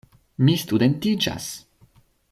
[0.47, 1.51] Mi studentiĝas!